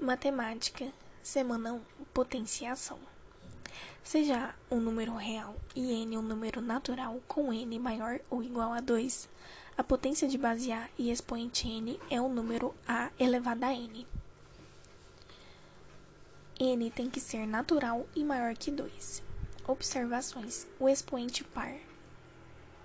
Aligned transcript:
Matemática, 0.00 0.90
semana 1.22 1.74
1, 1.74 1.80
potenciação. 2.14 2.98
Seja 4.02 4.54
um 4.70 4.80
número 4.80 5.14
real 5.14 5.54
e 5.76 5.92
n 5.92 6.16
um 6.16 6.22
número 6.22 6.62
natural 6.62 7.20
com 7.28 7.52
n 7.52 7.78
maior 7.78 8.18
ou 8.30 8.42
igual 8.42 8.72
a 8.72 8.80
2, 8.80 9.28
a 9.76 9.84
potência 9.84 10.26
de 10.26 10.38
base 10.38 10.72
A 10.72 10.88
e 10.98 11.10
expoente 11.10 11.68
n 11.68 12.00
é 12.08 12.18
o 12.18 12.30
número 12.30 12.74
a 12.88 13.10
elevado 13.18 13.62
a 13.64 13.74
n. 13.74 14.06
n 16.58 16.90
tem 16.92 17.10
que 17.10 17.20
ser 17.20 17.46
natural 17.46 18.06
e 18.16 18.24
maior 18.24 18.56
que 18.56 18.70
2. 18.70 19.22
Observações: 19.68 20.66
o 20.78 20.88
expoente 20.88 21.44
par 21.44 21.74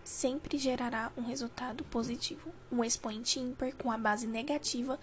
sempre 0.03 0.57
gerará 0.57 1.13
um 1.17 1.23
resultado 1.23 1.83
positivo. 1.85 2.51
Um 2.69 2.83
expoente 2.83 3.39
ímpar 3.39 3.73
com 3.73 3.89
a 3.89 3.97
base 3.97 4.27
negativa 4.27 4.99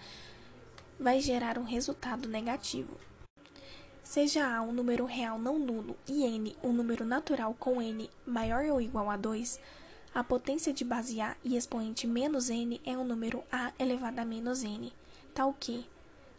vai 0.99 1.19
gerar 1.19 1.57
um 1.57 1.63
resultado 1.63 2.27
negativo. 2.27 2.97
Seja 4.03 4.55
A 4.55 4.61
um 4.61 4.71
número 4.71 5.05
real 5.05 5.39
não 5.39 5.57
nulo 5.57 5.95
e 6.07 6.25
n 6.25 6.55
um 6.61 6.73
número 6.73 7.05
natural 7.05 7.55
com 7.57 7.81
n 7.81 8.09
maior 8.25 8.65
ou 8.65 8.81
igual 8.81 9.09
a 9.09 9.17
2, 9.17 9.59
a 10.13 10.23
potência 10.23 10.73
de 10.73 10.83
base 10.83 11.19
A 11.21 11.35
e 11.43 11.55
expoente 11.55 12.05
menos 12.05 12.49
n 12.49 12.79
é 12.85 12.97
um 12.97 13.03
número 13.03 13.43
a 13.51 13.71
elevado 13.79 14.19
a 14.19 14.25
menos 14.25 14.63
n, 14.63 14.93
tal 15.33 15.53
que 15.53 15.85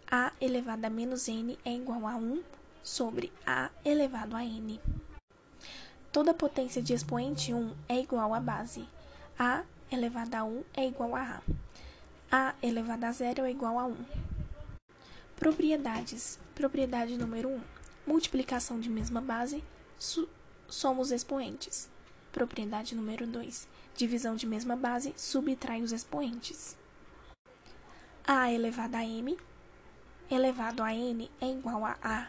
a 0.09 0.33
elevado 0.41 0.85
a 0.85 0.91
menos 0.91 1.27
n 1.27 1.59
é 1.65 1.75
igual 1.75 2.07
a 2.07 2.15
1 2.15 2.43
sobre 2.83 3.33
a 3.47 3.71
elevado 3.85 4.37
a 4.37 4.45
n. 4.45 4.79
Toda 6.13 6.33
potência 6.33 6.81
de 6.81 6.93
expoente 6.93 7.53
1 7.53 7.73
é 7.89 7.99
igual 7.99 8.33
à 8.35 8.39
base. 8.39 8.87
a 9.37 9.65
elevado 9.91 10.35
a 10.37 10.45
1 10.45 10.65
é 10.75 10.87
igual 10.87 11.17
a 11.17 11.23
a. 11.23 11.43
a 12.31 12.55
elevado 12.63 13.05
a 13.05 13.11
0 13.11 13.45
é 13.45 13.51
igual 13.51 13.79
a 13.79 13.87
1. 13.87 14.34
Propriedades. 15.45 16.39
Propriedade 16.55 17.19
número 17.19 17.51
1. 17.51 17.61
Multiplicação 18.07 18.81
de 18.81 18.89
mesma 18.89 19.21
base, 19.21 19.63
somos 20.67 21.11
expoentes. 21.11 21.87
Propriedade 22.33 22.95
número 22.95 23.27
2. 23.27 23.69
Divisão 23.95 24.37
de 24.37 24.47
mesma 24.47 24.75
base, 24.75 25.13
subtrai 25.19 25.83
os 25.83 25.93
expoentes. 25.93 26.75
A 28.27 28.51
elevado 28.51 28.95
a 28.97 29.05
m 29.05 29.37
elevado 30.31 30.83
a 30.83 30.95
n 30.95 31.31
é 31.39 31.51
igual 31.51 31.85
a 31.85 31.99
a 32.03 32.29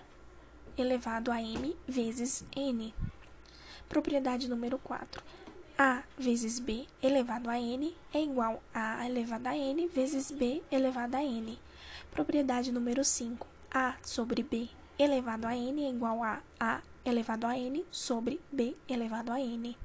elevado 0.77 1.31
a 1.31 1.41
m 1.41 1.73
vezes 1.88 2.44
n. 2.53 2.94
Propriedade 3.88 4.50
número 4.50 4.77
4. 4.77 5.23
A 5.77 6.03
vezes 6.17 6.57
B 6.57 6.87
elevado 7.01 7.49
a 7.49 7.59
n 7.59 7.93
é 8.13 8.23
igual 8.23 8.61
a 8.73 9.05
elevado 9.05 9.49
a 9.49 9.57
n 9.57 9.89
vezes 9.89 10.31
B 10.31 10.63
elevado 10.71 11.17
a 11.17 11.21
n. 11.21 11.59
Propriedade 12.11 12.71
número 12.71 13.03
5. 13.03 13.45
A 13.73 13.97
sobre 14.01 14.41
B 14.41 14.69
elevado 14.97 15.45
a 15.45 15.53
n 15.53 15.83
é 15.83 15.89
igual 15.89 16.23
a 16.23 16.41
A 16.57 16.81
elevado 17.03 17.45
a 17.45 17.57
n 17.57 17.83
sobre 17.91 18.39
B 18.53 18.77
elevado 18.87 19.33
a 19.33 19.41
n. 19.41 19.75